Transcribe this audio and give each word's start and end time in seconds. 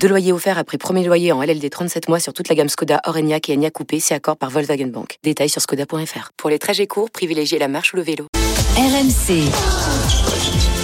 Deux 0.00 0.06
loyers 0.08 0.32
offerts 0.32 0.58
après 0.58 0.78
premier 0.78 1.04
loyer 1.04 1.32
en 1.32 1.42
LLD 1.42 1.68
37 1.70 2.08
mois 2.08 2.20
sur 2.20 2.32
toute 2.32 2.48
la 2.48 2.54
gamme 2.54 2.68
Skoda, 2.68 3.00
Orenia 3.06 3.38
et 3.48 3.52
Enya 3.54 3.70
Coupé, 3.70 3.98
c'est 3.98 4.14
accord 4.14 4.36
par 4.36 4.48
Volkswagen 4.50 4.86
Bank. 4.86 5.16
Détails 5.24 5.48
sur 5.48 5.60
skoda.fr. 5.60 6.30
Pour 6.36 6.50
les 6.50 6.58
trajets 6.60 6.86
courts, 6.86 7.10
privilégiez 7.10 7.58
la 7.58 7.66
marche 7.66 7.92
ou 7.92 7.96
le 7.96 8.02
vélo. 8.02 8.26
RMC. 8.76 9.42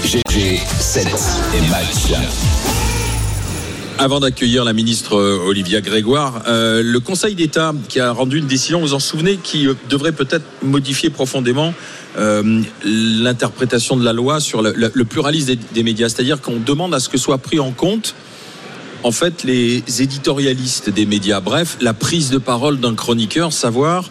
GG 0.04 0.59
7 0.80 1.06
et 1.54 1.70
match. 1.70 2.18
Avant 3.98 4.18
d'accueillir 4.18 4.64
la 4.64 4.73
ministre 4.73 5.16
euh, 5.16 5.38
Olivia 5.46 5.80
Grégoire, 5.80 6.42
euh, 6.48 6.82
le 6.82 6.98
Conseil 6.98 7.37
d'État 7.37 7.73
qui 7.88 8.01
a 8.01 8.10
rendu 8.10 8.38
une 8.38 8.46
décision, 8.48 8.80
vous 8.80 8.95
en 8.95 8.98
souvenez, 8.98 9.37
qui 9.37 9.68
euh, 9.68 9.74
devrait 9.90 10.10
peut-être 10.12 10.45
modifier 10.62 11.09
profondément 11.10 11.73
euh, 12.18 12.62
l'interprétation 12.84 13.96
de 13.96 14.04
la 14.04 14.12
loi 14.12 14.40
sur 14.40 14.60
le, 14.60 14.73
le- 14.74 14.90
le 14.92 15.04
pluralisme 15.04 15.46
des, 15.54 15.56
des 15.73 15.82
médias. 15.84 16.09
C'est-à-dire 16.09 16.40
qu'on 16.40 16.59
demande 16.59 16.95
à 16.95 17.01
ce 17.01 17.09
que 17.09 17.18
soit 17.18 17.38
pris 17.38 17.60
en 17.60 17.70
compte 17.70 18.16
en 19.02 19.12
fait 19.12 19.45
les 19.45 19.83
éditorialistes 20.01 20.91
des 20.91 21.06
médias. 21.06 21.41
Bref, 21.41 21.77
la 21.80 21.95
prise 21.95 22.30
de 22.30 22.38
parole 22.38 22.79
d'un 22.80 22.95
chroniqueur, 22.95 23.52
savoir 23.52 24.10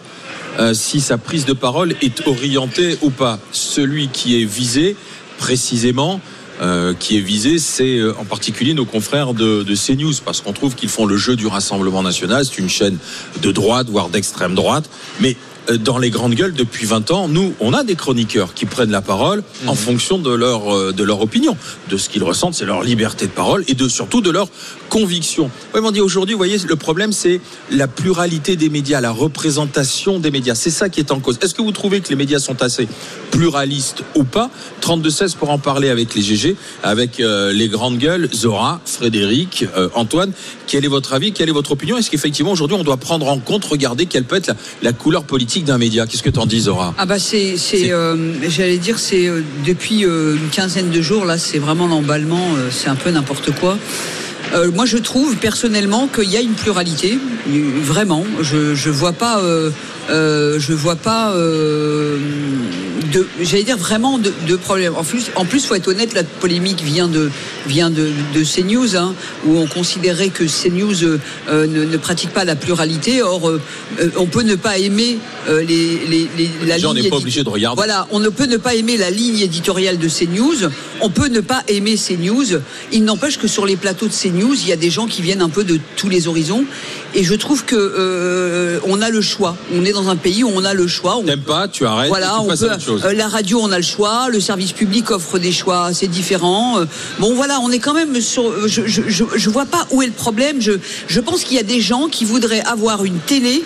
euh, 0.58 0.74
si 0.74 1.00
sa 1.00 1.18
prise 1.18 1.44
de 1.46 1.54
parole 1.54 1.94
est 2.02 2.26
orientée 2.26 2.98
ou 3.02 3.10
pas. 3.10 3.38
Celui 3.52 4.08
qui 4.08 4.40
est 4.40 4.44
visé 4.44 4.96
précisément. 5.38 6.20
euh, 6.60 6.94
qui 6.94 7.16
est 7.16 7.20
visé, 7.20 7.58
c'est 7.58 7.98
euh, 7.98 8.14
en 8.18 8.24
particulier 8.24 8.72
nos 8.74 8.84
confrères 8.84 9.34
de, 9.34 9.64
de 9.64 9.74
CNews, 9.74 10.12
parce 10.24 10.40
qu'on 10.40 10.52
trouve 10.52 10.76
qu'ils 10.76 10.90
font 10.90 11.06
le 11.06 11.16
jeu 11.16 11.34
du 11.34 11.46
Rassemblement 11.46 12.02
national. 12.02 12.44
C'est 12.44 12.58
une 12.58 12.68
chaîne 12.68 12.98
de 13.42 13.50
droite, 13.50 13.88
voire 13.90 14.10
d'extrême 14.10 14.54
droite. 14.54 14.88
Mais 15.20 15.36
dans 15.68 15.98
les 15.98 16.10
grandes 16.10 16.34
gueules, 16.34 16.54
depuis 16.54 16.86
20 16.86 17.10
ans, 17.10 17.28
nous, 17.28 17.54
on 17.60 17.72
a 17.72 17.84
des 17.84 17.94
chroniqueurs 17.94 18.54
qui 18.54 18.66
prennent 18.66 18.90
la 18.90 19.00
parole 19.00 19.42
en 19.66 19.74
fonction 19.74 20.18
de 20.18 20.32
leur, 20.32 20.74
euh, 20.74 20.92
de 20.92 21.04
leur 21.04 21.20
opinion, 21.20 21.56
de 21.88 21.96
ce 21.96 22.08
qu'ils 22.08 22.24
ressentent, 22.24 22.54
c'est 22.54 22.64
leur 22.64 22.82
liberté 22.82 23.26
de 23.26 23.30
parole 23.30 23.64
et 23.68 23.74
de 23.74 23.88
surtout 23.88 24.20
de 24.20 24.30
leur 24.30 24.48
conviction. 24.88 25.50
Vraiment 25.72 25.92
dit 25.92 26.00
aujourd'hui, 26.00 26.34
vous 26.34 26.38
voyez, 26.38 26.58
le 26.58 26.76
problème, 26.76 27.12
c'est 27.12 27.40
la 27.70 27.88
pluralité 27.88 28.56
des 28.56 28.68
médias, 28.68 29.00
la 29.00 29.12
représentation 29.12 30.18
des 30.18 30.30
médias. 30.30 30.54
C'est 30.54 30.70
ça 30.70 30.88
qui 30.88 31.00
est 31.00 31.12
en 31.12 31.20
cause. 31.20 31.38
Est-ce 31.42 31.54
que 31.54 31.62
vous 31.62 31.72
trouvez 31.72 32.00
que 32.00 32.08
les 32.08 32.16
médias 32.16 32.38
sont 32.38 32.60
assez 32.62 32.88
pluralistes 33.30 34.02
ou 34.14 34.24
pas? 34.24 34.50
32-16 34.82 35.36
pour 35.36 35.50
en 35.50 35.58
parler 35.58 35.88
avec 35.90 36.14
les 36.14 36.22
GG, 36.22 36.56
avec 36.82 37.20
euh, 37.20 37.52
les 37.52 37.68
grandes 37.68 37.98
gueules, 37.98 38.28
Zora, 38.34 38.80
Frédéric, 38.84 39.66
euh, 39.76 39.88
Antoine. 39.94 40.32
Quel 40.66 40.84
est 40.84 40.88
votre 40.88 41.12
avis? 41.12 41.32
Quelle 41.32 41.48
est 41.48 41.52
votre 41.52 41.72
opinion? 41.72 41.96
Est-ce 41.96 42.10
qu'effectivement, 42.10 42.52
aujourd'hui, 42.52 42.76
on 42.78 42.84
doit 42.84 42.96
prendre 42.96 43.28
en 43.28 43.38
compte, 43.38 43.64
regarder 43.64 44.06
quelle 44.06 44.24
peut 44.24 44.36
être 44.36 44.48
la, 44.48 44.56
la 44.82 44.92
couleur 44.92 45.24
politique? 45.24 45.51
D'un 45.60 45.78
média 45.78 46.06
Qu'est-ce 46.06 46.22
que 46.22 46.30
t'en 46.30 46.46
dis, 46.46 46.60
Zora 46.60 46.94
Ah 46.96 47.04
bah 47.04 47.18
c'est, 47.18 47.56
euh, 47.92 48.16
j'allais 48.48 48.78
dire, 48.78 48.98
c'est 48.98 49.28
euh, 49.28 49.42
depuis 49.66 50.04
euh, 50.04 50.36
une 50.36 50.48
quinzaine 50.48 50.90
de 50.90 51.02
jours 51.02 51.26
là, 51.26 51.36
c'est 51.36 51.58
vraiment 51.58 51.86
l'emballement, 51.86 52.54
euh, 52.56 52.68
c'est 52.70 52.88
un 52.88 52.94
peu 52.94 53.10
n'importe 53.10 53.50
quoi. 53.52 53.76
Moi, 54.74 54.84
je 54.84 54.98
trouve 54.98 55.36
personnellement 55.36 56.08
qu'il 56.08 56.30
y 56.30 56.36
a 56.36 56.42
une 56.42 56.52
pluralité, 56.52 57.18
vraiment. 57.80 58.22
Je 58.42 58.74
je 58.74 58.90
vois 58.90 59.14
pas, 59.14 59.40
je 60.10 60.72
vois 60.74 60.96
pas 60.96 61.34
de, 63.12 63.26
j'allais 63.40 63.62
dire 63.64 63.76
vraiment 63.76 64.18
de, 64.18 64.32
de 64.48 64.56
problème. 64.56 64.94
En 64.96 65.04
plus, 65.04 65.26
en 65.36 65.44
plus, 65.44 65.64
faut 65.66 65.74
être 65.74 65.88
honnête, 65.88 66.14
la 66.14 66.24
polémique 66.24 66.82
vient 66.82 67.08
de 67.08 67.30
vient 67.66 67.90
de, 67.90 68.08
de 68.34 68.42
CNews, 68.44 68.96
hein, 68.96 69.14
où 69.46 69.56
on 69.58 69.66
considérait 69.66 70.28
que 70.30 70.44
CNews 70.44 71.04
euh, 71.04 71.20
euh, 71.48 71.66
ne, 71.66 71.84
ne 71.84 71.96
pratique 71.96 72.30
pas 72.30 72.44
la 72.44 72.56
pluralité. 72.56 73.22
Or, 73.22 73.48
euh, 73.48 73.60
euh, 74.00 74.08
on 74.16 74.26
peut 74.26 74.42
ne 74.42 74.54
pas 74.56 74.78
aimer 74.78 75.18
euh, 75.48 75.62
les, 75.62 76.00
les, 76.08 76.28
les- 76.36 76.50
la 76.66 76.74
Déjà, 76.76 76.88
on 76.88 76.92
ligne 76.92 77.04
n'est 77.04 77.10
pas 77.10 77.16
obligé 77.16 77.44
de 77.44 77.48
regarder. 77.48 77.76
Voilà, 77.76 78.06
on 78.10 78.18
ne 78.20 78.28
peut 78.28 78.46
ne 78.46 78.56
pas 78.56 78.74
aimer 78.74 78.96
la 78.96 79.10
ligne 79.10 79.38
éditoriale 79.40 79.98
de 79.98 80.08
CNews. 80.08 80.70
On 81.00 81.10
peut 81.10 81.28
ne 81.28 81.40
pas 81.40 81.62
aimer 81.68 81.96
CNews. 81.96 82.60
Il 82.92 83.04
n'empêche 83.04 83.38
que 83.38 83.46
sur 83.48 83.66
les 83.66 83.76
plateaux 83.76 84.06
de 84.08 84.12
CNews, 84.12 84.54
il 84.54 84.68
y 84.68 84.72
a 84.72 84.76
des 84.76 84.90
gens 84.90 85.06
qui 85.06 85.22
viennent 85.22 85.42
un 85.42 85.48
peu 85.48 85.64
de 85.64 85.78
tous 85.96 86.08
les 86.08 86.28
horizons. 86.28 86.64
Et 87.14 87.24
je 87.24 87.34
trouve 87.34 87.64
que 87.64 87.76
euh, 87.76 88.78
on 88.86 89.02
a 89.02 89.10
le 89.10 89.20
choix. 89.20 89.56
On 89.74 89.84
est 89.84 89.92
dans 89.92 90.08
un 90.08 90.16
pays 90.16 90.42
où 90.44 90.50
on 90.54 90.64
a 90.64 90.74
le 90.74 90.86
choix. 90.86 91.16
On 91.18 91.22
T'aimes 91.24 91.40
pas, 91.40 91.68
tu 91.68 91.84
arrêtes, 91.84 92.06
et 92.06 92.08
voilà, 92.08 92.34
tu 92.38 92.44
on 92.44 92.46
passes 92.48 92.60
peut. 92.60 92.70
à 92.70 92.74
autre 92.76 92.84
chose. 92.84 93.01
Euh, 93.04 93.12
la 93.12 93.28
radio, 93.28 93.60
on 93.60 93.70
a 93.72 93.76
le 93.78 93.82
choix. 93.84 94.28
Le 94.30 94.40
service 94.40 94.72
public 94.72 95.10
offre 95.10 95.38
des 95.38 95.52
choix 95.52 95.86
assez 95.86 96.08
différents. 96.08 96.78
Euh, 96.80 96.84
bon, 97.18 97.34
voilà, 97.34 97.60
on 97.60 97.70
est 97.70 97.78
quand 97.78 97.94
même 97.94 98.20
sur. 98.20 98.48
euh, 98.48 98.66
Je, 98.68 98.86
je, 98.86 99.02
je, 99.08 99.24
je 99.34 99.50
vois 99.50 99.66
pas 99.66 99.86
où 99.90 100.02
est 100.02 100.06
le 100.06 100.12
problème. 100.12 100.60
Je, 100.60 100.72
je 101.08 101.20
pense 101.20 101.44
qu'il 101.44 101.56
y 101.56 101.60
a 101.60 101.64
des 101.64 101.80
gens 101.80 102.08
qui 102.08 102.24
voudraient 102.24 102.62
avoir 102.62 103.04
une 103.04 103.18
télé 103.18 103.64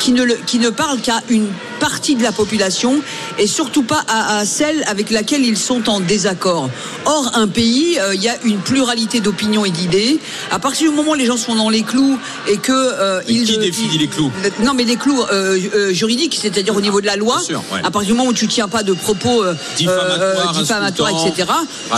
qui 0.00 0.12
ne, 0.12 0.22
le- 0.22 0.38
qui 0.46 0.58
ne 0.58 0.70
parle 0.70 1.00
qu'à 1.00 1.22
une 1.28 1.46
partie 1.80 2.14
de 2.14 2.22
la 2.22 2.32
population 2.32 3.00
et 3.38 3.46
surtout 3.46 3.82
pas 3.82 4.02
à, 4.08 4.38
à 4.38 4.44
celle 4.44 4.84
avec 4.86 5.10
laquelle 5.10 5.44
ils 5.44 5.56
sont 5.58 5.88
en 5.88 6.00
désaccord. 6.00 6.70
Or, 7.04 7.32
un 7.34 7.48
pays, 7.48 7.98
euh, 7.98 8.14
il 8.14 8.22
y 8.22 8.28
a 8.28 8.36
une 8.44 8.58
pluralité 8.58 9.20
d'opinions 9.20 9.64
et 9.64 9.70
d'idées. 9.70 10.18
À 10.50 10.58
partir 10.58 10.90
du 10.90 10.96
moment 10.96 11.12
où 11.12 11.14
les 11.14 11.26
gens 11.26 11.36
sont 11.36 11.54
dans 11.54 11.68
les 11.70 11.82
clous 11.82 12.18
et 12.48 12.56
que 12.58 12.72
euh, 12.72 13.20
ils 13.28 13.44
qui 13.44 13.56
euh, 13.56 13.60
définit 13.60 13.90
ils- 13.94 14.00
les 14.00 14.08
clous? 14.08 14.30
Non, 14.62 14.72
mais 14.74 14.84
les 14.84 14.96
clous 14.96 15.22
euh, 15.32 15.92
juridiques, 15.92 16.38
c'est-à-dire 16.40 16.76
au 16.76 16.80
niveau 16.80 17.00
de 17.00 17.06
la 17.06 17.16
loi. 17.16 17.36
Bien 17.36 17.44
sûr, 17.46 17.64
ouais. 17.72 17.80
À 17.84 17.90
partir 17.90 18.12
du 18.12 18.16
moment 18.16 18.28
où 18.30 18.34
tu 18.34 18.46
tiens 18.48 18.68
pas 18.68 18.82
de 18.82 18.92
propos 18.92 19.42
Diffamatoires, 20.56 21.10
etc., 21.26 21.48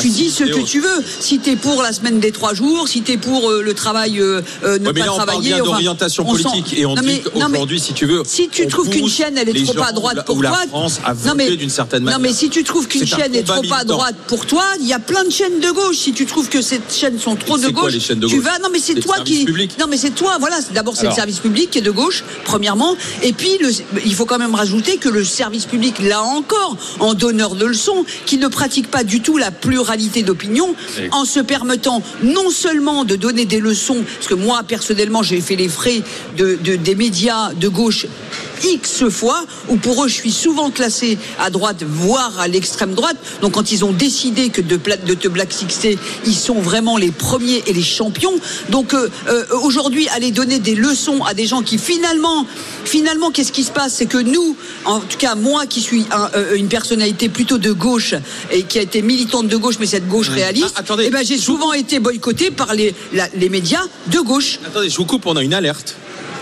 tu 0.01 0.09
dis 0.09 0.31
ce 0.31 0.45
que 0.45 0.61
tu 0.65 0.81
veux. 0.81 1.05
Si 1.21 1.39
tu 1.39 1.51
es 1.51 1.57
pour 1.57 1.83
la 1.83 1.93
semaine 1.93 2.21
des 2.21 2.33
trois 2.33 2.55
jours, 2.55 2.89
si 2.89 3.03
tu 3.03 3.13
es 3.13 3.17
pour 3.17 3.51
le 3.51 3.75
travail, 3.75 4.15
ne 4.19 4.41
Ouais, 4.41 4.79
mais 4.81 4.93
pas 4.93 5.07
là, 5.07 5.13
on 5.13 5.17
parle 5.17 5.29
travailler. 5.29 5.49
bien 5.55 5.63
enfin, 5.63 5.71
d'orientation 5.73 6.25
on 6.27 6.33
politique 6.33 6.75
et 6.79 6.87
on 6.87 6.95
Non, 6.95 7.03
dit 7.03 7.21
qu'aujourd'hui, 7.23 7.81
si 7.87 7.93
tu 7.95 8.07
veux, 8.07 8.23
Si 8.27 8.49
tu 8.49 8.65
on 8.65 8.69
trouves 8.69 8.89
qu'une 8.89 9.09
chaîne 9.09 9.37
elle 9.39 9.49
est 9.49 9.65
trop 9.65 9.83
à 9.83 9.93
droite 9.93 10.25
pour 10.27 10.41
toi, 10.41 10.59
non 10.73 10.87
voté 10.89 11.35
mais 11.37 11.57
d'une 11.57 11.71
certaine 11.71 12.01
non 12.01 12.13
manière. 12.13 12.21
mais 12.21 12.33
si 12.33 12.49
tu 12.51 12.65
trouves 12.65 12.87
qu'une 12.89 13.07
chaîne 13.07 13.35
est 13.35 13.43
trop 13.45 13.63
à 13.75 13.85
droite 13.85 14.17
pour 14.27 14.47
toi, 14.47 14.65
il 14.81 14.87
y 14.87 14.93
a 14.93 14.99
plein 14.99 15.25
de 15.25 15.31
chaînes 15.31 15.61
de 15.61 15.71
gauche. 15.71 15.97
Si 15.97 16.13
tu 16.13 16.27
trouves 16.27 16.49
que 16.49 16.63
ces 16.63 16.81
chaînes 16.91 17.19
sont 17.19 17.37
trop 17.37 17.59
de 17.59 17.69
gauche, 17.69 17.95
tu 18.29 18.41
vas 18.41 18.59
non 18.59 18.69
mais 18.73 18.79
c'est 18.81 18.95
toi 19.01 19.17
qui 19.25 19.47
non 19.79 19.87
mais 19.89 19.97
c'est 19.97 20.11
toi 20.15 20.37
voilà. 20.41 20.57
D'abord 20.75 20.97
c'est 20.97 21.07
le 21.07 21.13
service 21.13 21.39
public 21.39 21.71
qui 21.71 21.79
est 21.79 21.83
de 21.83 21.91
gauche 21.91 22.25
premièrement 22.45 22.97
et 23.23 23.33
puis 23.33 23.59
il 24.05 24.15
faut 24.15 24.25
quand 24.27 24.39
même 24.39 24.55
rajouter 24.55 24.97
que 24.97 25.09
le 25.09 25.25
service 25.25 25.67
public 25.67 25.97
là 26.01 26.23
encore 26.23 26.77
en 27.01 27.15
donneur 27.15 27.55
de 27.55 27.67
leçons 27.67 28.05
qui 28.27 28.39
ne 28.39 28.49
pratique 28.49 28.91
pas 28.91 29.05
du 29.05 29.21
tout 29.21 29.37
la 29.39 29.51
pluralité 29.51 30.23
d'opinion 30.23 30.75
Oui. 30.99 31.09
en 31.13 31.25
se 31.25 31.41
permettant 31.41 32.03
non 32.23 32.51
seulement 32.51 33.05
de 33.05 33.17
donner 33.17 33.45
des 33.45 33.61
leçons 33.61 34.03
parce 34.17 34.27
que 34.29 34.35
moi 34.35 34.63
personnellement 34.67 35.23
j'ai 35.23 35.41
fait 35.41 35.57
les 35.57 35.69
frais 35.69 36.03
de, 36.37 36.59
de- 36.63 36.77
des 36.77 36.95
médias 36.95 37.53
de 37.55 37.69
gauche 37.81 38.07
X 38.65 39.05
fois, 39.11 39.41
où 39.69 39.77
pour 39.77 39.97
eux 40.05 40.09
je 40.09 40.15
suis 40.23 40.33
souvent 40.33 40.71
classé 40.71 41.19
à 41.39 41.51
droite, 41.51 41.83
voire 41.87 42.33
à 42.41 42.49
l'extrême 42.49 42.95
droite. 42.95 43.17
Donc 43.43 43.53
quand 43.57 43.71
ils 43.71 43.85
ont 43.85 43.93
décidé 43.93 44.49
que 44.55 44.63
de, 44.63 44.77
de 45.11 45.15
te 45.15 45.29
blacklister, 45.29 45.99
ils 46.25 46.35
sont 46.49 46.61
vraiment 46.71 46.97
les 46.97 47.13
premiers 47.13 47.63
et 47.67 47.73
les 47.73 47.83
champions. 47.99 48.33
Donc 48.71 48.95
euh, 48.95 49.09
euh, 49.29 49.45
aujourd'hui, 49.63 50.09
aller 50.17 50.31
donner 50.31 50.59
des 50.59 50.75
leçons 50.75 51.23
à 51.25 51.35
des 51.35 51.47
gens 51.47 51.63
qui 51.63 51.77
finalement, 51.79 52.47
finalement, 52.85 53.31
qu'est-ce 53.31 53.53
qui 53.53 53.65
se 53.65 53.71
passe? 53.71 53.93
C'est 53.99 54.07
que 54.07 54.19
nous, 54.35 54.57
en 54.85 55.01
tout 55.01 55.19
cas 55.19 55.35
moi 55.35 55.67
qui 55.67 55.81
suis 55.83 56.05
un- 56.11 56.31
euh, 56.35 56.55
une 56.57 56.69
personnalité 56.69 57.29
plutôt 57.29 57.59
de 57.59 57.73
gauche 57.73 58.15
et 58.51 58.63
qui 58.63 58.79
a 58.79 58.83
été 58.83 59.03
militante 59.03 59.49
de 59.49 59.57
gauche, 59.57 59.77
mais 59.81 59.87
cette 59.87 60.09
gauche 60.09 60.31
réaliste, 60.31 60.73
Ah, 60.77 60.81
attendez. 60.81 61.05
eh 61.09 61.11
ben, 61.11 61.25
j'ai 61.25 61.39
souvent 61.39 61.73
été 61.75 61.99
boycotté 61.99 62.51
par 62.51 62.75
les, 62.75 62.95
la- 63.13 63.29
les 63.37 63.51
médias 63.51 63.85
de 64.15 64.21
gauche. 64.21 64.59
Attendez, 64.67 64.89
je 64.89 64.97
vous 64.97 65.05
coupe, 65.05 65.27
on 65.27 65.37
a 65.37 65.43
une 65.43 65.55
alerte. 65.55 65.95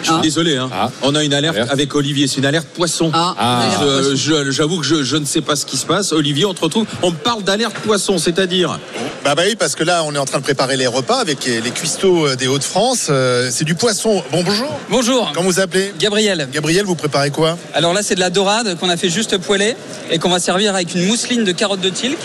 Je 0.05 0.09
suis 0.11 0.17
Ah. 0.19 0.23
désolé, 0.23 0.57
hein. 0.59 0.69
Ah. 0.73 0.91
on 1.03 1.15
a 1.15 1.25
une 1.25 1.33
alerte 1.33 1.57
Alerte. 1.57 1.71
avec 1.73 1.95
Olivier, 1.95 2.27
c'est 2.27 2.37
une 2.37 2.45
alerte 2.47 2.67
poisson. 2.69 3.11
Ah, 3.15 3.35
Ah. 3.39 3.63
Je- 3.81 4.15
je- 4.15 4.51
J'avoue 4.51 4.79
que 4.79 4.87
je, 4.87 5.03
je 5.03 5.17
ne 5.17 5.25
sais 5.25 5.41
pas 5.41 5.57
ce 5.57 5.65
qui 5.65 5.77
se 5.79 5.87
passe. 5.87 6.13
Olivier, 6.13 6.45
on 6.45 6.53
te 6.55 6.61
retrouve. 6.61 6.87
On 7.03 7.11
me 7.11 7.17
parle 7.17 7.43
d'alerte 7.43 7.77
poisson, 7.79 8.19
c'est-à-dire 8.19 8.79
Bah, 9.25 9.35
bah 9.35 9.43
oui, 9.47 9.57
parce 9.57 9.75
que 9.75 9.83
là, 9.85 10.03
on 10.05 10.15
est 10.15 10.19
en 10.19 10.27
train 10.27 10.39
de 10.39 10.45
préparer 10.45 10.77
les 10.77 10.87
repas 10.87 11.17
avec 11.19 11.47
les 11.47 11.71
cuistots 11.71 12.27
euh, 12.27 12.37
des 12.37 12.47
Hauts-de-France. 12.47 13.07
Euh, 13.09 13.49
c'est 13.51 13.65
du 13.65 13.75
poisson. 13.75 14.23
Bon, 14.31 14.43
bonjour. 14.45 14.79
Bonjour, 14.91 15.33
Comment 15.35 15.49
vous 15.49 15.61
appelez 15.61 15.95
Gabriel. 15.99 16.47
Gabriel, 16.53 16.85
vous 16.85 16.95
préparez 16.95 17.31
quoi? 17.31 17.57
Alors 17.73 17.95
là, 17.95 18.03
c'est 18.03 18.15
de 18.15 18.21
la 18.21 18.29
dorade 18.31 18.77
qu'on 18.79 18.91
a 18.91 18.99
fait 18.99 19.09
juste 19.09 19.39
poêler 19.39 19.77
et 20.11 20.19
qu'on 20.19 20.29
va 20.29 20.39
servir 20.41 20.75
avec 20.75 20.95
une 20.95 21.07
mousseline 21.07 21.45
de 21.45 21.53
carottes 21.53 21.81
de 21.81 21.89
tilk, 21.89 22.19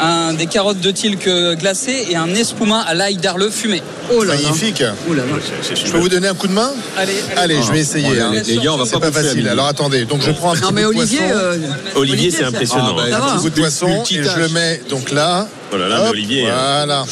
un, 0.00 0.34
des 0.34 0.46
carottes 0.46 0.80
de 0.80 0.90
tilk 0.90 1.26
euh, 1.26 1.54
glacées 1.54 2.06
et 2.10 2.16
un 2.16 2.28
espuma 2.34 2.80
à 2.80 2.94
l'ail 2.94 3.16
d'arle 3.16 3.50
fumé. 3.50 3.82
Oh 4.12 4.24
là. 4.24 4.34
Magnifique. 4.34 4.82
Oh 5.08 5.14
là 5.14 5.22
là. 5.24 5.74
Je 5.74 5.90
peux 5.92 5.98
vous 5.98 6.08
donner 6.08 6.28
un 6.28 6.34
coup 6.34 6.48
de 6.48 6.52
main? 6.52 6.70
Allez, 6.96 7.12
Allez, 7.36 7.62
je 7.62 7.72
vais 7.72 7.80
essayer. 7.80 8.20
Hein. 8.20 8.32
les, 8.32 8.42
les 8.42 8.56
gars, 8.58 8.72
on 8.72 8.76
va 8.76 8.84
C'est 8.86 8.98
pas 8.98 9.12
facile. 9.12 9.48
Alors 9.48 9.66
attendez, 9.66 10.04
donc 10.04 10.22
je 10.22 10.30
prends 10.32 10.52
un 10.52 10.54
petit 10.54 10.62
Non 10.62 10.70
mais 10.72 10.82
de 10.82 10.86
Olivier, 10.86 11.18
poisson. 11.18 11.34
euh, 11.34 11.58
Olivier, 11.96 12.30
c'est 12.30 12.44
impressionnant. 12.44 12.96
Ah, 12.98 13.08
bah, 13.10 13.16
un 13.16 13.20
hein. 13.20 13.32
petit 13.36 13.42
bout 13.42 13.50
de 13.50 13.60
poisson 13.60 14.02
et 14.10 14.22
je 14.22 14.38
le 14.38 14.48
mets 14.48 14.80
donc 14.88 15.10
là. 15.10 15.48
Voilà, 15.70 15.88
là, 15.88 16.02
Hop, 16.02 16.10
Olivier. 16.10 16.48
hein. 16.48 16.84
Voilà. 16.84 17.04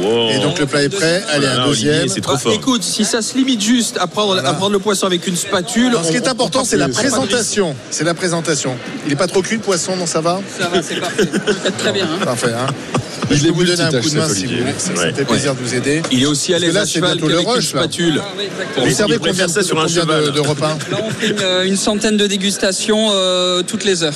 Wow. 0.00 0.30
Et 0.30 0.38
donc 0.38 0.58
le 0.58 0.66
plat 0.66 0.82
est 0.84 0.88
prêt. 0.88 1.22
Allez, 1.30 1.46
Voilà, 1.46 1.62
un 1.62 1.66
deuxième. 1.66 1.92
Olivier, 1.94 2.08
c'est 2.14 2.20
trop 2.20 2.34
Bah, 2.34 2.38
fort. 2.38 2.52
écoute, 2.52 2.82
si 2.84 3.04
ça 3.04 3.20
se 3.20 3.36
limite 3.36 3.60
juste 3.60 3.98
à 4.00 4.06
prendre, 4.06 4.38
à 4.38 4.54
prendre 4.54 4.72
le 4.72 4.78
poisson 4.78 5.06
avec 5.06 5.26
une 5.26 5.36
spatule. 5.36 5.88
Alors, 5.88 6.04
ce 6.04 6.10
qui 6.10 6.16
est 6.16 6.28
important, 6.28 6.64
c'est 6.64 6.76
la 6.76 6.88
présentation. 6.88 7.74
C'est 7.90 8.04
la 8.04 8.14
présentation. 8.14 8.76
Il 9.06 9.12
est 9.12 9.16
pas 9.16 9.26
trop 9.26 9.42
cuit 9.42 9.56
le 9.56 9.62
poisson, 9.62 9.96
non 9.96 10.06
ça 10.06 10.20
va 10.20 10.40
Ça 10.58 10.68
va, 10.68 10.82
c'est 10.82 10.96
parfait. 11.00 11.24
Vous 11.24 11.52
faites 11.64 11.76
très 11.78 11.92
bien. 11.92 12.04
hein. 12.04 12.24
Parfait. 12.24 12.52
Hein 12.52 12.66
Il 13.32 13.36
Je 13.36 13.44
est 13.44 13.48
peux 13.48 13.54
vous 13.54 13.64
donner 13.64 13.82
un 13.82 13.92
coup 14.00 14.10
de 14.10 14.16
main 14.16 14.28
si 14.28 14.46
vous 14.46 14.52
voulez. 14.56 15.12
Fait 15.14 15.24
plaisir 15.24 15.54
de 15.54 15.60
vous 15.60 15.74
aider. 15.74 16.02
Il 16.10 16.22
est 16.22 16.26
aussi 16.26 16.52
à 16.54 16.58
l'aise 16.58 16.74
là, 16.74 16.80
à 16.82 16.86
cheval 16.86 17.20
qu'avec 17.20 17.40
une 17.42 17.46
rush, 17.48 17.74
là. 17.74 17.80
spatule. 17.82 18.20
Ah. 18.20 18.80
Vous 18.84 18.90
servez 18.92 19.18
combien, 19.18 19.46
ça 19.46 19.60
de, 19.60 19.66
sur 19.66 19.80
un 19.80 19.86
cheval. 19.86 20.32
de 20.32 20.40
repas 20.40 20.76
Là, 20.90 20.98
on 21.04 21.10
fait 21.10 21.28
une, 21.28 21.68
une 21.70 21.76
centaine 21.76 22.16
de 22.16 22.26
dégustations 22.26 23.10
euh, 23.12 23.62
toutes 23.62 23.84
les 23.84 24.02
heures. 24.02 24.14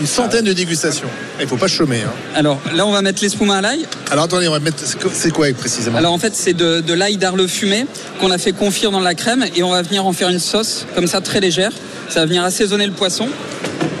Une 0.00 0.06
centaine 0.06 0.44
de 0.46 0.52
dégustations. 0.54 1.08
Il 1.40 1.46
faut 1.46 1.56
pas 1.58 1.68
chômer. 1.68 2.00
hein. 2.02 2.10
Alors 2.34 2.58
là, 2.74 2.86
on 2.86 2.92
va 2.92 3.02
mettre 3.02 3.22
l'espuma 3.22 3.58
à 3.58 3.60
l'ail. 3.60 3.86
Alors 4.10 4.24
attendez, 4.24 4.48
on 4.48 4.52
va 4.52 4.58
mettre. 4.60 4.78
c'est 5.12 5.30
quoi- 5.30 5.52
précisément? 5.52 5.98
Alors 5.98 6.12
en 6.14 6.18
fait, 6.18 6.34
c'est 6.34 6.54
de, 6.54 6.80
de 6.80 6.94
l'ail 6.94 7.18
d'Arle 7.18 7.46
fumé 7.46 7.84
qu'on 8.18 8.30
a 8.30 8.38
fait 8.38 8.52
confire 8.52 8.90
dans 8.90 9.00
la 9.00 9.14
crème 9.14 9.44
et 9.54 9.62
on 9.62 9.70
va 9.70 9.82
venir 9.82 10.06
en 10.06 10.12
faire 10.14 10.30
une 10.30 10.38
sauce 10.38 10.86
comme 10.94 11.06
ça 11.06 11.20
très 11.20 11.40
légère. 11.40 11.72
Ça 12.08 12.20
va 12.20 12.26
venir 12.26 12.42
assaisonner 12.42 12.86
le 12.86 12.92
poisson. 12.92 13.28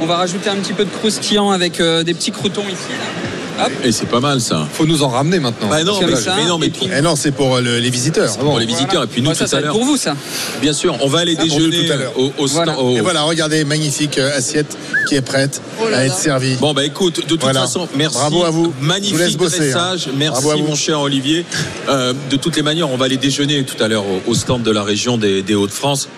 On 0.00 0.06
va 0.06 0.16
rajouter 0.16 0.48
un 0.48 0.56
petit 0.56 0.72
peu 0.72 0.86
de 0.86 0.90
croustillant 0.90 1.50
avec 1.50 1.80
euh, 1.80 2.02
des 2.02 2.14
petits 2.14 2.32
croutons 2.32 2.62
ici. 2.62 2.88
là. 2.98 3.19
Hop. 3.64 3.72
Et 3.84 3.92
c'est 3.92 4.06
pas 4.06 4.20
mal 4.20 4.40
ça. 4.40 4.66
Faut 4.72 4.86
nous 4.86 5.02
en 5.02 5.08
ramener 5.08 5.38
maintenant. 5.38 5.68
Bah 5.68 5.82
non, 5.84 5.98
mais, 6.06 6.16
ça, 6.16 6.34
mais 6.36 6.46
non, 6.46 6.58
mais 6.58 6.66
et 6.66 6.70
puis- 6.70 6.88
Eh 6.96 7.00
non, 7.02 7.16
c'est 7.16 7.30
pour 7.32 7.56
euh, 7.56 7.60
le- 7.60 7.78
les 7.78 7.90
visiteurs. 7.90 8.36
pour 8.38 8.58
les 8.58 8.66
visiteurs 8.66 9.04
et 9.04 9.06
puis 9.06 9.20
nous 9.22 9.28
Bon, 9.30 9.34
ça, 9.34 9.44
tout 9.44 9.50
ça 9.50 9.56
à 9.58 9.60
l'heure. 9.60 9.72
pour 9.72 9.84
vous 9.84 9.96
ça. 9.96 10.14
Bien 10.60 10.72
sûr, 10.72 10.96
on 11.00 11.08
va 11.08 11.20
aller 11.20 11.34
Ça, 11.36 11.42
déjeuner 11.42 11.86
tout 11.86 11.92
à 11.92 11.96
l'heure. 11.96 12.12
au, 12.38 12.46
stand. 12.48 12.70
Au- 12.78 12.96
Et 12.96 13.00
voilà, 13.00 13.22
regardez, 13.22 13.64
magnifique 13.64 14.18
euh, 14.18 14.36
assiette 14.36 14.76
qui 15.08 15.14
est 15.14 15.20
prête 15.22 15.60
à 15.94 16.04
être 16.06 16.16
servie. 16.16 16.56
Bon 16.60 16.72
bah 16.74 16.84
écoute, 16.84 17.16
de 17.16 17.22
toute 17.22 17.40
Voilà. 17.40 17.62
façon, 17.62 17.88
merci. 17.96 18.16
Bravo 18.16 18.44
à 18.44 18.50
vous. 18.50 18.64
Vous 18.64 18.72
Magnifique 18.80 19.36
bosser, 19.38 19.56
hein. 19.56 19.60
dressage. 19.72 20.08
Merci 20.16 20.32
Bravo 20.32 20.50
à 20.50 20.56
vous. 20.56 20.66
mon 20.68 20.74
cher 20.76 21.00
Olivier. 21.00 21.44
Euh, 21.88 22.12
de 22.30 22.36
toutes 22.36 22.56
les 22.56 22.62
manières, 22.62 22.90
on 22.90 22.96
va 22.96 23.06
aller 23.06 23.16
déjeuner 23.16 23.64
tout 23.64 23.82
à 23.82 23.88
l'heure 23.88 24.04
au, 24.06 24.30
au 24.30 24.34
stand 24.34 24.62
de 24.62 24.70
la 24.70 24.82
région 24.82 25.18
des, 25.18 25.42
des 25.42 25.54
Hauts-de-France. 25.54 26.08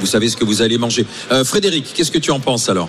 Vous 0.00 0.06
savez 0.06 0.28
ce 0.28 0.36
que 0.36 0.44
vous 0.44 0.60
allez 0.60 0.76
manger. 0.78 1.06
Euh, 1.32 1.44
Frédéric, 1.44 1.92
qu'est-ce 1.94 2.10
que 2.10 2.18
tu 2.18 2.30
en 2.30 2.40
penses 2.40 2.68
alors? 2.68 2.88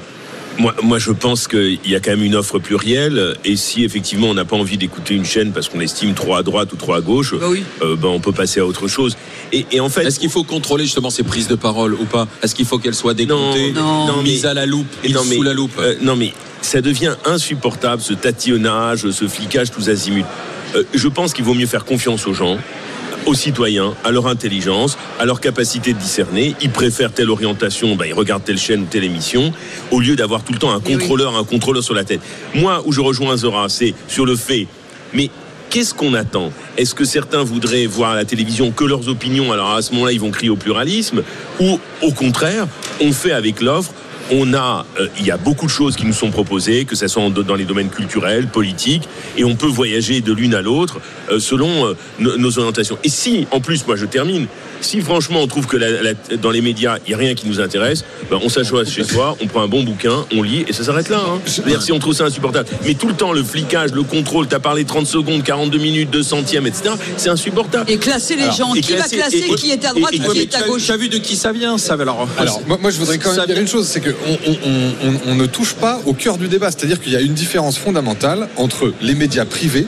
Moi, 0.57 0.73
moi, 0.81 0.99
je 0.99 1.11
pense 1.11 1.47
qu'il 1.49 1.79
y 1.85 1.95
a 1.95 1.99
quand 1.99 2.11
même 2.11 2.23
une 2.23 2.35
offre 2.35 2.59
plurielle. 2.59 3.35
Et 3.43 3.55
si 3.57 3.83
effectivement 3.83 4.27
on 4.29 4.33
n'a 4.33 4.45
pas 4.45 4.55
envie 4.55 4.77
d'écouter 4.77 5.13
une 5.13 5.25
chaîne 5.25 5.51
parce 5.51 5.67
qu'on 5.67 5.81
estime 5.81 6.13
trop 6.13 6.35
à 6.35 6.43
droite 6.43 6.71
ou 6.71 6.77
trop 6.77 6.93
à 6.93 7.01
gauche, 7.01 7.33
Bah 7.37 7.47
oui. 7.49 7.63
euh, 7.81 7.95
ben, 7.97 8.07
on 8.07 8.19
peut 8.21 8.31
passer 8.31 8.61
à 8.61 8.65
autre 8.65 8.87
chose. 8.87 9.17
Et, 9.51 9.65
et 9.71 9.79
en 9.81 9.89
fait, 9.89 10.03
Est-ce 10.05 10.19
qu'il 10.19 10.29
faut 10.29 10.43
contrôler 10.43 10.85
justement 10.85 11.09
ces 11.09 11.23
prises 11.23 11.47
de 11.49 11.55
parole 11.55 11.93
ou 11.93 12.05
pas? 12.05 12.27
Est-ce 12.41 12.55
qu'il 12.55 12.65
faut 12.65 12.77
qu'elles 12.79 12.95
soient 12.95 13.13
décomptées, 13.13 13.73
Non. 13.73 14.07
Non, 14.07 14.21
mises 14.23 14.43
mais- 14.43 14.49
à 14.49 14.53
la 14.53 14.65
loupe, 14.65 14.87
mises 15.03 15.13
non, 15.13 15.21
mais, 15.27 15.35
sous 15.35 15.43
la 15.43 15.53
loupe? 15.53 15.77
euh, 15.79 15.95
non 16.01 16.15
mais 16.15 16.31
ça 16.61 16.81
devient 16.81 17.15
insupportable 17.25 18.01
ce 18.01 18.13
tatillonnage, 18.13 19.09
ce 19.11 19.27
flicage 19.27 19.71
tous 19.71 19.89
azimuts. 19.89 20.23
Euh, 20.75 20.83
je 20.93 21.07
pense 21.09 21.33
qu'il 21.33 21.43
vaut 21.45 21.53
mieux 21.53 21.67
faire 21.67 21.85
confiance 21.85 22.25
aux 22.27 22.33
gens, 22.33 22.57
aux 23.25 23.33
citoyens, 23.33 23.93
à 24.03 24.11
leur 24.11 24.27
intelligence, 24.27 24.97
à 25.19 25.25
leur 25.25 25.41
capacité 25.41 25.93
de 25.93 25.97
discerner. 25.99 26.55
Ils 26.61 26.69
préfèrent 26.69 27.11
telle 27.11 27.29
orientation, 27.29 27.95
ben, 27.95 28.05
ils 28.05 28.13
regardent 28.13 28.43
telle 28.43 28.57
chaîne 28.57 28.83
ou 28.83 28.85
telle 28.85 29.03
émission, 29.03 29.51
au 29.91 29.99
lieu 29.99 30.15
d'avoir 30.15 30.43
tout 30.43 30.53
le 30.53 30.59
temps 30.59 30.71
un 30.71 30.81
Eh 30.85 30.89
oui. 30.89 30.97
contrôleur, 30.97 31.35
un 31.35 31.43
contrôleur 31.43 31.83
sur 31.83 31.93
la 31.93 32.03
tête. 32.03 32.21
Moi, 32.53 32.81
où 32.85 32.91
je 32.91 33.01
rejoins 33.01 33.37
Zora, 33.37 33.69
c'est 33.69 33.93
sur 34.07 34.25
le 34.25 34.35
fait, 34.35 34.67
mais 35.13 35.29
Qu'est-ce 35.71 35.93
qu'on 35.95 36.13
attend? 36.13 36.53
Est-ce 36.77 36.95
que 36.95 37.03
certains 37.03 37.43
voudraient 37.43 37.85
voir 37.85 38.11
à 38.11 38.15
la 38.15 38.23
télévision 38.23 38.71
que 38.71 38.85
leurs 38.85 39.09
opinions? 39.09 39.51
Alors 39.51 39.71
à 39.71 39.81
ce 39.81 39.91
moment-là, 39.93 40.13
ils 40.13 40.21
vont 40.21 40.31
crier 40.31 40.49
au 40.49 40.55
pluralisme 40.55 41.21
Ou 41.59 41.79
au 42.01 42.11
contraire, 42.11 42.67
on 43.01 43.11
fait 43.11 43.33
avec 43.33 43.59
l'offre 43.61 43.91
on 44.31 44.53
a, 44.53 44.85
euh, 44.99 45.07
il 45.19 45.25
y 45.25 45.31
a 45.31 45.37
beaucoup 45.37 45.65
de 45.65 45.71
choses 45.71 45.95
qui 45.95 46.05
nous 46.05 46.13
sont 46.13 46.31
proposées, 46.31 46.85
que 46.85 46.95
ce 46.95 47.07
soit 47.07 47.29
dans 47.29 47.55
les 47.55 47.65
domaines 47.65 47.89
culturels, 47.89 48.47
politiques, 48.47 49.03
et 49.37 49.43
on 49.43 49.55
peut 49.55 49.67
voyager 49.67 50.21
de 50.21 50.33
l'une 50.33 50.55
à 50.55 50.61
l'autre 50.61 50.99
euh, 51.31 51.39
selon 51.39 51.85
euh, 51.87 51.93
nos, 52.19 52.37
nos 52.37 52.57
orientations. 52.59 52.97
Et 53.03 53.09
si, 53.09 53.47
en 53.51 53.59
plus, 53.59 53.85
moi 53.85 53.95
je 53.95 54.05
termine, 54.05 54.47
si 54.81 55.01
franchement 55.01 55.41
on 55.41 55.47
trouve 55.47 55.67
que 55.67 55.77
la- 55.77 56.01
la- 56.01 56.13
dans 56.37 56.51
les 56.51 56.61
médias 56.61 56.97
il 57.05 57.09
n'y 57.09 57.13
a 57.13 57.17
rien 57.17 57.33
qui 57.35 57.47
nous 57.47 57.59
intéresse, 57.59 58.03
ben, 58.29 58.39
on 58.41 58.49
s'assoit 58.49 58.83
chez 58.85 59.03
soi, 59.13 59.35
on 59.41 59.47
prend 59.47 59.61
un 59.61 59.67
bon 59.67 59.83
bouquin, 59.83 60.25
on 60.35 60.41
lit 60.43 60.65
et 60.67 60.73
ça 60.73 60.83
s'arrête 60.83 61.09
là. 61.09 61.21
Hein. 61.27 61.39
C'est-à-dire 61.45 61.81
si 61.81 61.91
on 61.91 61.99
trouve 61.99 62.13
ça 62.13 62.25
insupportable. 62.25 62.67
Mais 62.85 62.93
tout 62.95 63.07
le 63.07 63.13
temps 63.15 63.31
le 63.33 63.43
flicage, 63.43 63.91
le 63.91 64.03
contrôle, 64.03 64.47
t'as 64.47 64.59
parlé 64.59 64.85
30 64.85 65.07
secondes, 65.07 65.43
42 65.43 65.77
minutes, 65.77 66.09
2 66.09 66.23
centièmes, 66.23 66.67
etc. 66.67 66.91
C'est 67.17 67.29
insupportable. 67.29 67.89
Et 67.89 67.97
classer 67.97 68.35
les 68.35 68.43
Alors, 68.43 68.55
gens. 68.55 68.71
Qui 68.73 68.93
va 68.93 69.03
classer- 69.07 69.45
et- 69.49 69.55
qui 69.55 69.71
est 69.71 69.85
à 69.85 69.93
droite 69.93 70.13
et- 70.13 70.17
et, 70.17 70.19
et- 70.19 70.29
qui 70.31 70.39
est 70.39 70.55
à 70.55 70.61
gauche 70.67 70.85
tu 70.85 70.91
as 70.91 70.97
vu 70.97 71.09
de 71.09 71.17
qui 71.17 71.35
ça 71.35 71.51
vient 71.51 71.77
ça 71.77 71.93
alors 71.95 72.27
Alors, 72.37 72.61
moi, 72.67 72.77
moi, 72.81 72.91
je 72.91 72.97
voudrais 72.97 73.17
quand 73.17 73.29
même 73.33 73.45
dire 73.45 73.55
vient- 73.55 73.61
une 73.61 73.67
chose, 73.67 73.87
c'est 73.87 74.01
qu'on 74.01 74.13
on, 74.27 74.51
on- 74.51 74.93
on- 75.09 75.31
on 75.31 75.35
ne 75.35 75.45
touche 75.45 75.73
pas 75.73 76.01
au 76.05 76.13
cœur 76.13 76.37
du 76.37 76.47
débat. 76.47 76.71
C'est-à-dire 76.71 76.99
qu'il 77.01 77.11
y 77.13 77.15
a 77.15 77.21
une 77.21 77.33
différence 77.33 77.77
fondamentale 77.77 78.47
entre 78.57 78.93
les 79.01 79.15
médias 79.15 79.45
privés 79.45 79.87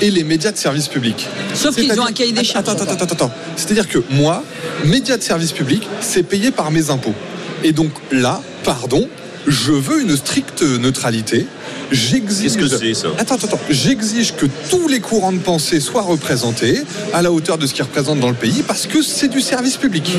et 0.00 0.10
les 0.10 0.24
médias 0.24 0.52
de 0.52 0.56
service 0.56 0.88
public. 0.88 1.26
Sauf 1.54 1.74
qu'ils 1.76 2.00
ont 2.00 2.06
un 2.06 2.12
cahier 2.12 2.32
des 2.32 2.44
charges. 2.44 2.68
Attends, 2.68 2.82
attends, 2.82 2.92
attends, 3.04 3.14
attends. 3.14 3.32
C'est-à-dire 3.56 3.88
que 3.88 3.98
moi, 4.10 4.44
médias 4.84 5.16
de 5.16 5.22
service 5.22 5.52
public, 5.52 5.86
c'est 6.00 6.22
payé 6.22 6.50
par 6.50 6.70
mes 6.70 6.90
impôts. 6.90 7.14
Et 7.62 7.72
donc 7.72 7.90
là, 8.12 8.40
pardon, 8.64 9.08
je 9.46 9.72
veux 9.72 10.00
une 10.02 10.16
stricte 10.16 10.62
neutralité. 10.62 11.46
J'exige. 11.90 12.54
Qu'est-ce 12.54 12.58
que 12.58 12.68
c'est, 12.68 12.94
ça? 12.94 13.08
Attends, 13.18 13.34
attends, 13.34 13.46
attends. 13.46 13.60
J'exige 13.70 14.34
que 14.34 14.46
tous 14.70 14.88
les 14.88 15.00
courants 15.00 15.32
de 15.32 15.38
pensée 15.38 15.80
soient 15.80 16.02
représentés 16.02 16.82
à 17.12 17.22
la 17.22 17.30
hauteur 17.30 17.58
de 17.58 17.66
ce 17.66 17.74
qu'ils 17.74 17.84
représentent 17.84 18.20
dans 18.20 18.28
le 18.28 18.34
pays 18.34 18.62
parce 18.66 18.86
que 18.86 19.02
c'est 19.02 19.28
du 19.28 19.40
service 19.40 19.76
public. 19.76 20.10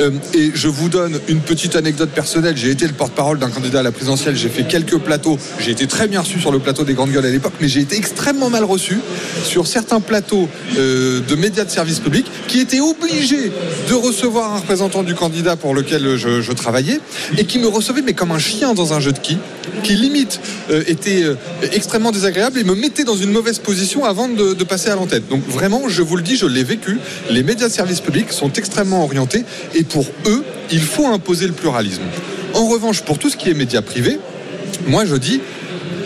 Euh, 0.00 0.10
et 0.34 0.50
je 0.54 0.68
vous 0.68 0.88
donne 0.88 1.18
une 1.28 1.40
petite 1.40 1.76
anecdote 1.76 2.10
personnelle. 2.10 2.56
J'ai 2.56 2.70
été 2.70 2.86
le 2.86 2.92
porte-parole 2.92 3.38
d'un 3.38 3.50
candidat 3.50 3.80
à 3.80 3.82
la 3.82 3.92
présidentielle. 3.92 4.36
J'ai 4.36 4.48
fait 4.48 4.64
quelques 4.64 4.98
plateaux. 4.98 5.38
J'ai 5.60 5.72
été 5.72 5.86
très 5.86 6.08
bien 6.08 6.20
reçu 6.20 6.40
sur 6.40 6.52
le 6.52 6.58
plateau 6.58 6.84
des 6.84 6.94
Grandes 6.94 7.10
Gueules 7.10 7.26
à 7.26 7.30
l'époque, 7.30 7.54
mais 7.60 7.68
j'ai 7.68 7.80
été 7.80 7.96
extrêmement 7.96 8.50
mal 8.50 8.64
reçu 8.64 8.98
sur 9.44 9.66
certains 9.66 10.00
plateaux 10.00 10.48
euh, 10.78 11.20
de 11.20 11.34
médias 11.34 11.64
de 11.64 11.70
service 11.70 12.00
public 12.00 12.26
qui 12.46 12.60
étaient 12.60 12.80
obligés 12.80 13.52
de 13.88 13.94
recevoir 13.94 14.54
un 14.54 14.58
représentant 14.58 15.02
du 15.02 15.14
candidat 15.14 15.56
pour 15.56 15.74
lequel 15.74 16.16
je, 16.16 16.40
je 16.40 16.52
travaillais 16.52 17.00
et 17.36 17.44
qui 17.44 17.58
me 17.58 17.66
recevait 17.68 18.02
mais 18.02 18.14
comme 18.14 18.32
un 18.32 18.38
chien 18.38 18.74
dans 18.74 18.92
un 18.92 19.00
jeu 19.00 19.12
de 19.12 19.18
qui, 19.18 19.38
qui 19.82 19.94
limite 19.94 20.40
euh, 20.70 20.82
était 20.86 21.22
euh, 21.22 21.34
extrêmement 21.72 22.12
désagréable 22.12 22.58
et 22.58 22.64
me 22.64 22.74
mettait 22.74 23.04
dans 23.04 23.16
une 23.16 23.30
mauvaise 23.30 23.58
position 23.58 24.04
avant 24.04 24.28
de, 24.28 24.54
passer 24.64 24.90
à 24.90 24.96
l'antenne. 24.96 25.22
Donc 25.30 25.46
vraiment, 25.48 25.88
je 25.88 26.02
vous 26.02 26.16
le 26.16 26.22
dis, 26.22 26.36
je 26.36 26.46
l'ai 26.46 26.64
vécu. 26.64 26.98
Les 27.30 27.42
médias 27.42 27.68
de 27.68 27.72
service 27.72 28.00
public 28.00 28.32
sont 28.32 28.52
extrêmement 28.52 29.04
orientés 29.04 29.44
et 29.74 29.84
pour 29.84 30.06
eux, 30.26 30.44
il 30.70 30.80
faut 30.80 31.06
imposer 31.06 31.46
le 31.46 31.52
pluralisme. 31.52 32.02
En 32.54 32.66
revanche, 32.68 33.02
pour 33.02 33.18
tout 33.18 33.30
ce 33.30 33.36
qui 33.36 33.48
est 33.50 33.54
médias 33.54 33.82
privés, 33.82 34.18
moi 34.86 35.04
je 35.04 35.16
dis 35.16 35.40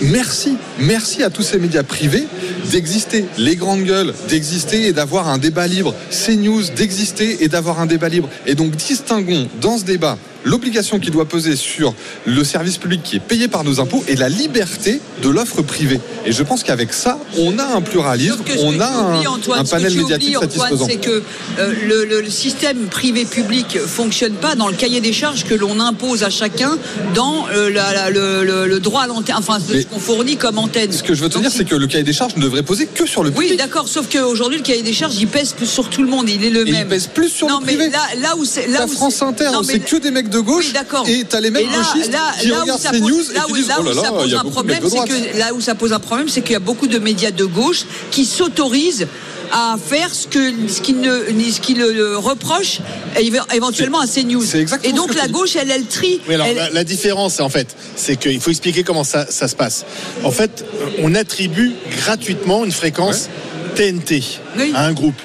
merci, 0.01 0.57
merci 0.79 1.23
à 1.23 1.31
tous 1.31 1.43
ces 1.43 1.59
médias 1.59 1.83
privés 1.83 2.25
d'exister, 2.71 3.25
les 3.39 3.57
grandes 3.57 3.85
gueules 3.85 4.15
d'exister 4.29 4.87
et 4.87 4.93
d'avoir 4.93 5.29
un 5.29 5.39
débat 5.39 5.67
libre, 5.67 5.95
CNews 6.11 6.63
d'exister 6.77 7.43
et 7.45 7.49
d'avoir 7.49 7.81
un 7.81 7.87
débat 7.87 8.09
libre. 8.09 8.29
Et 8.47 8.55
donc 8.55 8.77
distinguons 8.77 9.49
dans 9.61 9.79
ce 9.79 9.85
débat 9.85 10.19
l'obligation 10.45 10.99
qui 10.99 11.11
doit 11.11 11.25
peser 11.27 11.57
sur 11.57 11.95
le 12.27 12.45
service 12.45 12.77
public 12.79 13.03
qui 13.03 13.17
est 13.17 13.21
payé 13.21 13.49
par 13.49 13.65
nos 13.65 13.81
impôts 13.81 14.05
et 14.09 14.17
la 14.17 14.29
liberté 14.29 15.01
de 15.23 15.29
l'offre 15.29 15.63
privée. 15.63 16.01
Et 16.27 16.33
je 16.33 16.43
pense 16.43 16.63
qu'avec 16.63 16.93
ça, 16.93 17.19
on 17.39 17.59
a 17.59 17.65
un 17.65 17.81
pluralisme, 17.81 18.43
on 18.61 18.81
a 18.81 18.87
un, 18.87 19.27
Antoine, 19.27 19.61
un 19.61 19.65
ce 19.65 19.71
que 19.71 19.77
panel 19.77 19.95
médiatique 19.95 20.37
satisfaisant. 20.39 20.87
c'est 20.89 20.97
que 20.97 21.23
euh, 21.59 21.73
le, 21.87 22.05
le- 22.05 22.21
le 22.23 22.31
système 22.31 22.87
privé-public 22.87 23.79
fonctionne 23.87 24.35
pas 24.35 24.55
dans 24.55 24.69
le 24.69 24.75
cahier 24.75 25.01
des 25.01 25.13
charges 25.13 25.45
que 25.45 25.55
l'on 25.55 25.81
impose 25.81 26.23
à 26.23 26.31
chacun 26.31 26.79
dans 27.15 27.47
euh, 27.49 27.71
la- 27.71 27.93
la- 27.93 28.11
le, 28.11 28.79
droit 28.81 29.03
à 29.03 29.07
l'antenne, 29.07 29.37
enfin 29.39 29.59
Mais 29.71 29.83
ce 29.83 29.87
qu'on 29.87 29.99
fournit 30.01 30.37
comme 30.37 30.59
antenne. 30.59 30.93
Ce 30.93 31.03
que 31.03 31.15
je 31.15 31.23
veux 31.23 31.29
te 31.29 31.35
Donc, 31.35 31.43
dire, 31.45 31.53
c'est 31.53 31.65
que 31.65 31.75
le 31.77 31.87
cahier 31.87 32.05
des 32.05 32.13
charges 32.13 32.37
ne 32.37 32.43
devrait 32.43 32.63
poser 32.63 32.87
que 32.87 33.07
sur 33.07 33.23
le 33.23 33.31
public. 33.31 33.51
Oui, 33.53 33.57
d'accord, 33.57 33.89
sauf 33.89 34.09
qu'aujourd'hui, 34.09 34.59
le 34.59 34.65
cahier 34.65 34.83
des 34.83 34.93
charges, 34.93 35.17
il 35.19 35.29
pèse 35.29 35.53
plus 35.53 35.67
sur 35.67 35.89
tout 35.91 36.03
le 36.03 36.09
monde, 36.09 36.29
il 36.29 36.45
est 36.45 36.51
le 36.51 36.67
Et 36.69 36.73
même. 36.73 36.83
il 36.83 36.89
pèse 36.89 37.07
plus 37.07 37.29
sur 37.29 37.49
non, 37.49 37.61
le 37.61 37.67
mais 37.67 37.75
privé. 37.77 37.91
là, 37.91 38.01
là 38.21 38.37
où 38.37 38.45
c'est. 38.45 38.67
Là 38.69 38.81
La 38.81 38.85
où 38.87 38.89
France 38.89 39.23
Inter, 39.23 39.51
c'est 39.65 39.81
que 39.81 39.97
des 39.97 40.11
mecs 40.11 40.29
de 40.33 40.41
gauche. 40.41 40.67
Oui, 40.67 40.73
d'accord. 40.73 41.05
Et 41.09 41.25
t'as 41.29 41.41
les 41.41 41.51
mêmes 41.51 41.67
là, 41.71 41.79
gauchistes 41.79 42.13
là, 42.13 42.33
qui 42.41 42.49
là 42.49 42.61
regardent 42.63 42.81
ces 42.81 42.89
pose- 42.89 43.01
news 43.01 43.23
là 43.35 43.41
et 43.43 43.47
qui 43.47 43.53
où- 43.53 43.57
disent 43.57 43.69
là 43.69 43.77
oh 43.79 43.83
où 43.83 43.85
là 43.85 43.95
ça 43.95 44.03
là, 44.03 44.09
pose 44.11 44.27
il 44.27 44.33
y 44.33 44.35
a 44.35 44.41
un 44.41 44.43
beaucoup 44.43 44.63
de 44.63 44.73
que 44.73 45.39
là 45.39 45.55
où 45.55 45.61
ça 45.61 45.75
pose 45.75 45.93
un 45.93 45.99
problème, 46.01 46.29
c'est 46.29 46.41
qu'il 46.43 46.53
y 46.53 46.57
a 46.57 46.61
beaucoup 46.61 46.87
de 46.89 46.99
médias 46.99 47.31
de 47.31 47.45
gauche 47.45 47.85
qui 48.11 48.25
s'autorisent 48.25 49.07
à 49.55 49.77
faire 49.79 50.09
ce 50.15 50.27
que 50.27 50.39
ce 50.67 50.93
ne 50.93 51.51
ce 51.53 51.61
qui 51.61 51.75
le, 51.75 51.93
le 51.93 52.17
reproche 52.17 52.79
éve- 53.17 53.43
éventuellement 53.55 54.01
à 54.01 54.07
CNews. 54.07 54.45
Et 54.83 54.93
donc 54.95 55.15
la 55.15 55.29
gauche, 55.29 55.57
elle, 55.57 55.71
elle 55.71 55.85
trie. 55.85 56.21
Oui, 56.27 56.35
alors 56.35 56.47
Elle- 56.47 56.57
la, 56.57 56.71
la 56.71 56.85
différence, 56.85 57.39
en 57.39 57.51
fait, 57.51 57.77
c'est 57.95 58.17
qu'il 58.17 58.41
faut 58.41 58.51
expliquer 58.51 58.83
comment 58.83 59.05
ça, 59.05 59.27
ça 59.31 59.49
se 59.49 59.55
passe. 59.55 59.85
En 60.25 60.31
fait, 60.31 60.65
on 61.03 61.15
attribue 61.15 61.73
gratuitement 61.99 62.65
une 62.65 62.73
fréquence 62.73 63.29
TNT 63.75 64.23
Oui. 64.59 64.73
à 64.75 64.87
un 64.87 64.93
groupe 64.95 65.21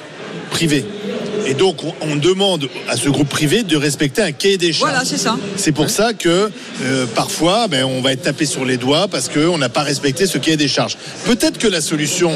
privé. 0.52 0.84
Et 1.50 1.54
donc, 1.54 1.84
on, 1.84 1.94
on 2.02 2.16
demande 2.18 2.68
à 2.90 2.98
ce 2.98 3.08
groupe 3.10 3.30
privé 3.30 3.64
de 3.64 3.78
respecter 3.78 4.22
un 4.22 4.34
cahier 4.34 4.58
des 4.58 4.74
charges. 4.74 4.92
Voilà, 4.92 5.06
c'est 5.06 5.18
ça. 5.18 5.38
C'est 5.56 5.72
pour 5.72 5.90
ça 5.90 6.14
que 6.14 6.52
euh, 6.84 7.06
parfois, 7.16 7.68
ben, 7.70 7.86
on 7.86 8.02
va 8.02 8.12
être 8.12 8.24
tapé 8.24 8.46
sur 8.46 8.66
les 8.66 8.76
doigts 8.78 9.08
parce 9.08 9.30
qu'on 9.30 9.58
n'a 9.58 9.70
pas 9.70 9.84
respecté 9.84 10.28
ce 10.28 10.38
cahier 10.38 10.58
des 10.58 10.68
charges. 10.68 10.98
Peut-être 11.26 11.58
que 11.58 11.68
la 11.68 11.80
solution 11.82 12.32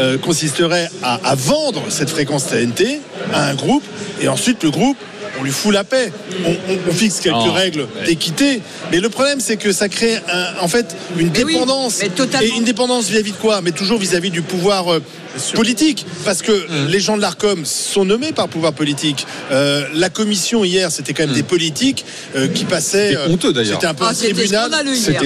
euh, 0.00 0.18
consisterait 0.18 0.90
à, 1.02 1.14
à 1.24 1.34
vendre 1.36 1.84
cette 1.90 2.10
fréquence 2.10 2.46
TNT 2.48 3.00
à 3.32 3.46
un 3.46 3.54
groupe 3.54 3.84
et 4.20 4.28
ensuite 4.28 4.62
le 4.64 4.70
groupe, 4.70 4.96
on 5.38 5.44
lui 5.44 5.50
fout 5.52 5.72
la 5.72 5.84
paix. 5.84 6.10
On, 6.46 6.50
on- 6.50 6.78
on 6.88 6.92
fixe 6.92 7.20
quelques 7.20 7.52
règles 7.54 7.86
d'équité, 8.06 8.62
mais 8.90 9.00
le 9.00 9.10
problème 9.10 9.38
c'est 9.38 9.56
que 9.58 9.70
ça 9.70 9.88
crée 9.88 10.16
un- 10.16 10.62
en 10.62 10.68
fait 10.68 10.96
une 11.18 11.30
Mais 11.30 11.44
oui, 11.44 11.52
dépendance. 11.54 11.98
mais 12.02 12.08
totalement. 12.08 12.46
Et 12.54 12.56
une 12.56 12.64
dépendance 12.64 13.08
vis-à-vis 13.08 13.32
de 13.32 13.36
quoi? 13.36 13.60
Mais 13.60 13.72
toujours 13.72 13.98
vis-à-vis 13.98 14.30
du 14.30 14.40
pouvoir 14.42 14.92
euh, 14.92 15.02
politique, 15.54 16.06
parce 16.24 16.42
que 16.42 16.52
Mmh. 16.52 16.86
les 16.88 17.00
gens 17.00 17.16
de 17.16 17.22
l'Arcom 17.22 17.64
sont 17.64 18.04
nommés 18.04 18.32
par 18.32 18.46
le 18.46 18.50
pouvoir 18.50 18.72
politique. 18.72 19.26
Euh, 19.52 19.84
la 19.94 20.08
commission 20.08 20.64
hier, 20.64 20.90
c'était 20.90 21.12
quand 21.12 21.26
même 21.26 21.34
des 21.34 21.42
politiques 21.42 22.04
euh, 22.34 22.48
qui 22.48 22.64
passaient. 22.64 23.10
C'était 23.10 23.30
honteux, 23.32 23.52
d'ailleurs. 23.52 23.74
C'était 23.74 23.86
un 23.86 23.94
peu 23.94 24.04
Ah, 24.06 24.10
un 24.10 24.14
c'était 24.14 24.32
tribunal. 24.32 24.70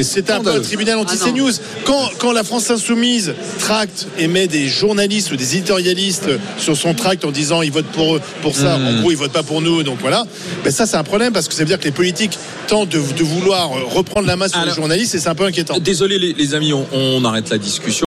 C'était 0.02 0.32
un 0.32 0.40
peu 0.42 0.50
un 0.50 0.60
tribunal 0.60 0.96
Ah, 0.98 1.02
anti-CNews. 1.02 1.52
quand, 1.84 2.10
quand 2.18 2.32
la 2.32 2.44
France 2.44 2.70
Insoumise 2.70 3.34
tracte 3.58 4.06
et 4.18 4.26
met 4.28 4.46
des 4.48 4.68
journalistes 4.68 5.30
ou 5.32 5.36
des 5.36 5.56
éditorialistes 5.56 6.28
sur 6.58 6.76
son 6.76 6.94
tract 6.94 7.24
en 7.24 7.30
disant 7.30 7.62
ils 7.62 7.72
votent 7.72 7.86
pour 7.86 8.16
eux, 8.16 8.20
pour 8.42 8.54
ça, 8.56 8.76
Mmh. 8.78 8.86
en 8.86 9.00
gros 9.00 9.10
ils 9.10 9.16
votent 9.16 9.32
pas 9.32 9.42
pour 9.42 9.60
nous, 9.62 9.82
donc 9.82 9.98
voilà. 10.00 10.24
Ben 10.64 10.70
ça 10.72 10.86
c'est 10.86 10.96
un 10.96 11.04
problème 11.04 11.32
parce 11.32 11.48
que 11.48 11.54
ça 11.54 11.60
veut 11.60 11.66
dire 11.68 11.78
que 11.78 11.84
les 11.84 11.90
politiques 11.92 12.38
tentent 12.68 12.88
de, 12.90 12.98
de 12.98 13.24
vouloir 13.24 13.70
reprendre 13.94 14.26
la 14.26 14.36
main 14.36 14.48
sur 14.48 14.64
les 14.64 14.72
journalistes 14.74 15.14
et 15.14 15.18
c'est 15.18 15.28
un 15.28 15.34
peu 15.34 15.44
inquiétant. 15.44 15.78
Désolé 15.78 16.18
les, 16.18 16.32
les 16.32 16.54
amis, 16.54 16.72
on, 16.72 16.86
on 16.92 17.24
arrête 17.24 17.48
la 17.50 17.58
discussion. 17.58 17.90